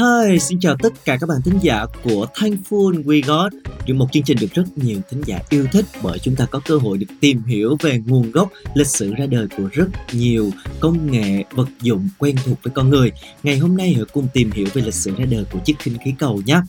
Hi, 0.00 0.38
xin 0.38 0.60
chào 0.60 0.76
tất 0.82 0.88
cả 1.04 1.16
các 1.20 1.26
bạn 1.28 1.38
thính 1.44 1.58
giả 1.62 1.86
của 2.04 2.26
Thankful 2.34 3.04
We 3.04 3.22
Got. 3.26 3.52
Được 3.86 3.94
một 3.94 4.06
chương 4.12 4.22
trình 4.22 4.36
được 4.40 4.54
rất 4.54 4.62
nhiều 4.76 5.00
thính 5.10 5.22
giả 5.26 5.40
yêu 5.48 5.66
thích 5.72 5.84
bởi 6.02 6.18
chúng 6.18 6.36
ta 6.36 6.46
có 6.50 6.60
cơ 6.64 6.76
hội 6.76 6.98
được 6.98 7.06
tìm 7.20 7.42
hiểu 7.42 7.76
về 7.80 8.00
nguồn 8.06 8.30
gốc, 8.30 8.48
lịch 8.74 8.86
sử 8.86 9.14
ra 9.14 9.26
đời 9.26 9.46
của 9.56 9.68
rất 9.72 9.86
nhiều 10.12 10.50
công 10.80 11.12
nghệ, 11.12 11.44
vật 11.50 11.68
dụng 11.80 12.08
quen 12.18 12.36
thuộc 12.44 12.58
với 12.62 12.72
con 12.74 12.90
người. 12.90 13.12
Ngày 13.42 13.58
hôm 13.58 13.76
nay 13.76 13.92
hãy 13.92 14.04
cùng 14.12 14.28
tìm 14.34 14.50
hiểu 14.50 14.66
về 14.74 14.82
lịch 14.82 14.94
sử 14.94 15.14
ra 15.16 15.24
đời 15.24 15.44
của 15.52 15.58
chiếc 15.64 15.78
khinh 15.78 15.98
khí 16.04 16.14
cầu 16.18 16.42
nhé. 16.46 16.60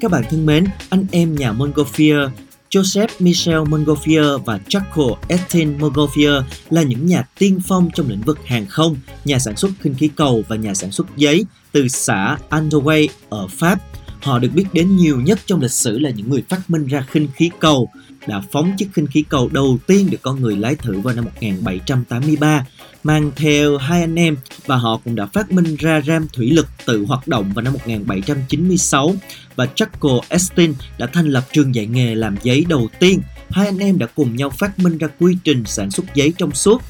Các 0.00 0.10
bạn 0.10 0.24
thân 0.30 0.46
mến, 0.46 0.64
anh 0.88 1.06
em 1.12 1.34
nhà 1.34 1.52
Montgolfier 1.52 2.28
Joseph 2.76 3.08
Michel 3.18 3.58
Montgolfier 3.58 4.38
và 4.38 4.60
Jaco 4.68 5.16
Etienne 5.28 5.78
Montgolfier 5.78 6.42
là 6.70 6.82
những 6.82 7.06
nhà 7.06 7.24
tiên 7.38 7.60
phong 7.66 7.90
trong 7.94 8.08
lĩnh 8.08 8.20
vực 8.20 8.38
hàng 8.46 8.66
không, 8.66 8.96
nhà 9.24 9.38
sản 9.38 9.56
xuất 9.56 9.70
khinh 9.80 9.94
khí 9.94 10.10
cầu 10.16 10.44
và 10.48 10.56
nhà 10.56 10.74
sản 10.74 10.92
xuất 10.92 11.06
giấy 11.16 11.44
từ 11.72 11.88
xã 11.88 12.38
Andouay 12.48 13.08
ở 13.28 13.46
Pháp. 13.46 13.78
Họ 14.22 14.38
được 14.38 14.48
biết 14.54 14.64
đến 14.72 14.96
nhiều 14.96 15.20
nhất 15.20 15.38
trong 15.46 15.60
lịch 15.60 15.70
sử 15.70 15.98
là 15.98 16.10
những 16.10 16.30
người 16.30 16.44
phát 16.48 16.70
minh 16.70 16.86
ra 16.86 17.06
khinh 17.10 17.28
khí 17.34 17.50
cầu, 17.58 17.88
đã 18.26 18.42
phóng 18.52 18.72
chiếc 18.78 18.88
khinh 18.92 19.06
khí 19.06 19.24
cầu 19.28 19.48
đầu 19.52 19.78
tiên 19.86 20.10
được 20.10 20.22
con 20.22 20.40
người 20.40 20.56
lái 20.56 20.74
thử 20.74 21.00
vào 21.00 21.14
năm 21.14 21.24
1783 21.24 22.66
mang 23.06 23.30
theo 23.36 23.76
hai 23.76 24.00
anh 24.00 24.14
em 24.14 24.36
và 24.66 24.76
họ 24.76 25.00
cũng 25.04 25.14
đã 25.14 25.26
phát 25.26 25.52
minh 25.52 25.76
ra 25.78 26.00
ram 26.00 26.28
thủy 26.32 26.50
lực 26.50 26.66
tự 26.86 27.04
hoạt 27.04 27.28
động 27.28 27.52
vào 27.54 27.62
năm 27.62 27.72
1796 27.72 29.14
và 29.56 29.66
Jaco 29.76 30.20
Estin 30.28 30.74
đã 30.98 31.06
thành 31.06 31.26
lập 31.26 31.44
trường 31.52 31.74
dạy 31.74 31.86
nghề 31.86 32.14
làm 32.14 32.36
giấy 32.42 32.64
đầu 32.68 32.88
tiên. 32.98 33.20
Hai 33.50 33.66
anh 33.66 33.78
em 33.78 33.98
đã 33.98 34.06
cùng 34.06 34.36
nhau 34.36 34.50
phát 34.50 34.78
minh 34.78 34.98
ra 34.98 35.08
quy 35.20 35.36
trình 35.44 35.64
sản 35.66 35.90
xuất 35.90 36.14
giấy 36.14 36.32
trong 36.38 36.52
suốt. 36.52 36.82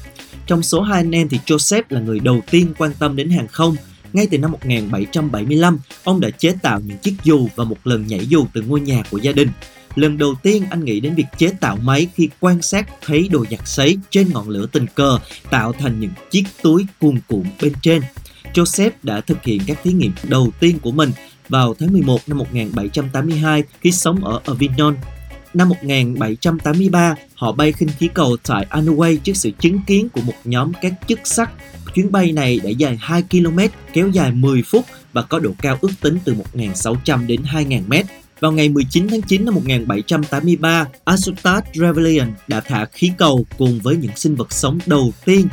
Trong 0.47 0.63
số 0.63 0.81
hai 0.81 0.99
anh 0.99 1.11
em 1.11 1.29
thì 1.29 1.39
Joseph 1.45 1.83
là 1.89 1.99
người 1.99 2.19
đầu 2.19 2.41
tiên 2.51 2.73
quan 2.77 2.91
tâm 2.99 3.15
đến 3.15 3.29
hàng 3.29 3.47
không. 3.47 3.75
Ngay 4.13 4.27
từ 4.31 4.37
năm 4.37 4.51
1775, 4.51 5.79
ông 6.03 6.19
đã 6.19 6.29
chế 6.29 6.53
tạo 6.61 6.79
những 6.79 6.97
chiếc 6.97 7.15
dù 7.23 7.47
và 7.55 7.63
một 7.63 7.77
lần 7.83 8.07
nhảy 8.07 8.25
dù 8.25 8.45
từ 8.53 8.61
ngôi 8.61 8.79
nhà 8.79 9.03
của 9.11 9.17
gia 9.17 9.31
đình. 9.31 9.49
Lần 9.97 10.17
đầu 10.17 10.35
tiên 10.43 10.63
anh 10.69 10.85
nghĩ 10.85 10.99
đến 10.99 11.15
việc 11.15 11.25
chế 11.37 11.49
tạo 11.59 11.77
máy 11.81 12.07
khi 12.15 12.29
quan 12.39 12.61
sát 12.61 12.87
thấy 13.05 13.27
đồ 13.31 13.45
giặt 13.51 13.59
sấy 13.65 13.97
trên 14.09 14.29
ngọn 14.33 14.49
lửa 14.49 14.65
tình 14.71 14.85
cờ 14.95 15.19
tạo 15.49 15.73
thành 15.73 15.99
những 15.99 16.11
chiếc 16.31 16.43
túi 16.61 16.85
cuồn 16.99 17.19
cuộn 17.27 17.43
bên 17.61 17.73
trên. 17.81 18.01
Joseph 18.53 18.91
đã 19.03 19.21
thực 19.21 19.43
hiện 19.43 19.61
các 19.67 19.77
thí 19.83 19.91
nghiệm 19.91 20.11
đầu 20.23 20.51
tiên 20.59 20.79
của 20.79 20.91
mình 20.91 21.11
vào 21.49 21.75
tháng 21.79 21.93
11 21.93 22.19
năm 22.27 22.37
1782 22.37 23.63
khi 23.81 23.91
sống 23.91 24.23
ở 24.23 24.39
Avignon. 24.45 24.95
Năm 25.53 25.69
1783, 25.69 27.15
họ 27.35 27.51
bay 27.51 27.71
khinh 27.71 27.89
khí 27.99 28.09
cầu 28.13 28.37
tại 28.47 28.65
Anway 28.69 29.17
trước 29.17 29.37
sự 29.37 29.51
chứng 29.59 29.79
kiến 29.87 30.09
của 30.09 30.21
một 30.21 30.35
nhóm 30.43 30.71
các 30.81 30.93
chức 31.07 31.19
sắc. 31.23 31.51
Chuyến 31.95 32.11
bay 32.11 32.31
này 32.31 32.59
đã 32.63 32.69
dài 32.69 32.97
2 33.01 33.23
km, 33.31 33.59
kéo 33.93 34.09
dài 34.09 34.31
10 34.31 34.63
phút 34.63 34.85
và 35.13 35.21
có 35.21 35.39
độ 35.39 35.51
cao 35.61 35.77
ước 35.81 35.91
tính 36.01 36.19
từ 36.25 36.35
1.600 36.53 37.27
đến 37.27 37.41
2.000 37.43 37.81
mét. 37.87 38.05
Vào 38.39 38.51
ngày 38.51 38.69
19 38.69 39.07
tháng 39.09 39.21
9 39.21 39.45
năm 39.45 39.55
1783, 39.55 40.87
Asustat 41.03 41.65
Rebellion 41.73 42.33
đã 42.47 42.61
thả 42.61 42.85
khí 42.85 43.11
cầu 43.17 43.45
cùng 43.57 43.79
với 43.83 43.95
những 43.95 44.15
sinh 44.15 44.35
vật 44.35 44.53
sống 44.53 44.79
đầu 44.85 45.13
tiên 45.25 45.47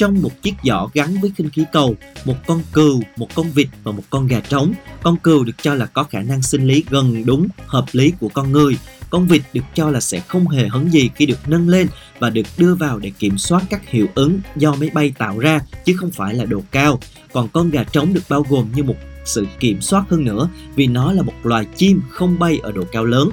trong 0.00 0.22
một 0.22 0.42
chiếc 0.42 0.54
giỏ 0.64 0.88
gắn 0.94 1.20
với 1.20 1.32
khinh 1.36 1.50
khí 1.50 1.64
cầu, 1.72 1.94
một 2.24 2.34
con 2.46 2.62
cừu, 2.72 3.02
một 3.16 3.28
con 3.34 3.50
vịt 3.50 3.68
và 3.84 3.92
một 3.92 4.02
con 4.10 4.26
gà 4.26 4.40
trống. 4.40 4.72
Con 5.02 5.16
cừu 5.16 5.44
được 5.44 5.52
cho 5.62 5.74
là 5.74 5.86
có 5.86 6.04
khả 6.04 6.22
năng 6.22 6.42
sinh 6.42 6.66
lý 6.66 6.84
gần 6.90 7.26
đúng, 7.26 7.48
hợp 7.66 7.84
lý 7.92 8.12
của 8.20 8.28
con 8.28 8.52
người. 8.52 8.76
Con 9.10 9.26
vịt 9.26 9.42
được 9.52 9.64
cho 9.74 9.90
là 9.90 10.00
sẽ 10.00 10.20
không 10.20 10.48
hề 10.48 10.68
hấn 10.68 10.90
gì 10.90 11.10
khi 11.14 11.26
được 11.26 11.48
nâng 11.48 11.68
lên 11.68 11.86
và 12.18 12.30
được 12.30 12.46
đưa 12.58 12.74
vào 12.74 12.98
để 12.98 13.12
kiểm 13.18 13.38
soát 13.38 13.62
các 13.70 13.88
hiệu 13.88 14.06
ứng 14.14 14.40
do 14.56 14.74
máy 14.74 14.90
bay 14.94 15.12
tạo 15.18 15.38
ra 15.38 15.60
chứ 15.84 15.96
không 15.96 16.10
phải 16.10 16.34
là 16.34 16.44
độ 16.44 16.62
cao. 16.70 16.98
Còn 17.32 17.48
con 17.48 17.70
gà 17.70 17.84
trống 17.84 18.14
được 18.14 18.24
bao 18.28 18.46
gồm 18.48 18.68
như 18.74 18.82
một 18.82 18.96
sự 19.24 19.46
kiểm 19.60 19.80
soát 19.80 20.04
hơn 20.08 20.24
nữa 20.24 20.48
vì 20.74 20.86
nó 20.86 21.12
là 21.12 21.22
một 21.22 21.32
loài 21.42 21.66
chim 21.76 22.00
không 22.10 22.38
bay 22.38 22.60
ở 22.62 22.72
độ 22.72 22.84
cao 22.92 23.04
lớn. 23.04 23.30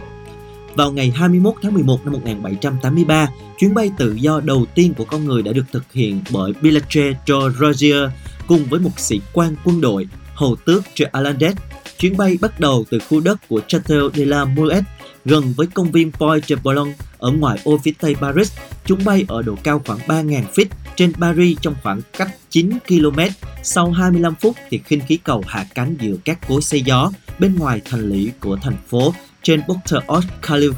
Vào 0.76 0.92
ngày 0.92 1.12
21 1.16 1.56
tháng 1.62 1.74
11 1.74 2.06
năm 2.06 2.14
1783, 2.14 3.30
chuyến 3.58 3.74
bay 3.74 3.92
tự 3.98 4.14
do 4.14 4.40
đầu 4.40 4.66
tiên 4.76 4.94
của 4.94 5.06
con 5.06 5.26
người 5.26 5.42
đã 5.44 5.52
được 5.52 5.66
thực 5.72 5.94
hiện 5.94 6.22
bởi 6.32 6.54
Pilatre 6.54 7.14
de 7.26 7.34
Rozier 7.34 8.10
cùng 8.48 8.66
với 8.70 8.80
một 8.80 9.00
sĩ 9.00 9.22
quan 9.34 9.56
quân 9.64 9.82
đội, 9.82 10.08
hầu 10.34 10.56
tước 10.56 10.84
de 10.96 11.06
Alandet. 11.06 11.56
Chuyến 11.98 12.18
bay 12.18 12.38
bắt 12.42 12.60
đầu 12.60 12.86
từ 12.90 13.00
khu 13.10 13.20
đất 13.20 13.48
của 13.48 13.62
Chateau 13.68 14.10
de 14.16 14.26
la 14.26 14.46
Muette 14.46 14.84
gần 15.28 15.54
với 15.58 15.68
công 15.68 15.92
viên 15.92 16.12
Pont 16.12 16.46
de 16.46 16.56
Boulogne 16.64 16.94
ở 17.18 17.32
ngoài 17.32 17.60
ô 17.64 17.78
phía 17.78 17.94
tây 18.00 18.16
Paris. 18.16 18.52
Chúng 18.86 19.00
bay 19.06 19.26
ở 19.28 19.42
độ 19.42 19.56
cao 19.64 19.82
khoảng 19.86 20.00
3.000 20.00 20.44
feet 20.56 20.66
trên 20.96 21.14
Paris 21.14 21.58
trong 21.62 21.76
khoảng 21.84 22.02
cách 22.18 22.36
9 22.50 22.72
km. 22.88 23.20
Sau 23.64 23.92
25 23.92 24.36
phút 24.36 24.56
thì 24.70 24.78
khinh 24.86 25.02
khí 25.08 25.18
cầu 25.24 25.44
hạ 25.48 25.66
cánh 25.76 25.96
giữa 26.00 26.16
các 26.26 26.48
cối 26.48 26.62
xay 26.62 26.82
gió 26.82 27.12
bên 27.40 27.56
ngoài 27.56 27.82
thành 27.86 28.02
lũy 28.02 28.32
của 28.40 28.58
thành 28.62 28.78
phố 28.88 29.14
trên 29.44 29.62
Porter 29.68 30.04
Haute 30.08 30.28
Calais 30.42 30.72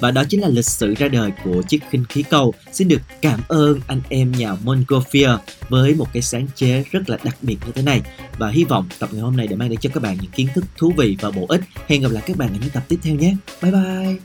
và 0.00 0.10
đó 0.10 0.24
chính 0.28 0.40
là 0.40 0.48
lịch 0.48 0.66
sử 0.66 0.94
ra 0.94 1.08
đời 1.08 1.32
của 1.44 1.62
chiếc 1.62 1.82
khinh 1.90 2.04
khí 2.08 2.22
cầu. 2.22 2.54
Xin 2.72 2.88
được 2.88 3.00
cảm 3.22 3.40
ơn 3.48 3.80
anh 3.86 4.00
em 4.08 4.32
nhà 4.32 4.54
Montgolfier 4.64 5.38
với 5.68 5.94
một 5.94 6.06
cái 6.12 6.22
sáng 6.22 6.46
chế 6.54 6.84
rất 6.90 7.10
là 7.10 7.18
đặc 7.24 7.36
biệt 7.42 7.56
như 7.66 7.72
thế 7.74 7.82
này 7.82 8.02
và 8.38 8.50
hy 8.50 8.64
vọng 8.64 8.88
tập 8.98 9.08
ngày 9.12 9.22
hôm 9.22 9.36
nay 9.36 9.46
đã 9.46 9.56
mang 9.56 9.68
đến 9.68 9.78
cho 9.80 9.90
các 9.94 10.02
bạn 10.02 10.16
những 10.20 10.30
kiến 10.30 10.48
thức 10.54 10.64
thú 10.76 10.92
vị 10.96 11.16
và 11.20 11.30
bổ 11.30 11.46
ích. 11.48 11.60
Hẹn 11.86 12.02
gặp 12.02 12.12
lại 12.12 12.22
các 12.26 12.36
bạn 12.36 12.48
ở 12.48 12.58
những 12.60 12.70
tập 12.70 12.82
tiếp 12.88 12.98
theo 13.02 13.14
nhé. 13.14 13.34
Bye 13.62 13.72
bye. 13.72 14.16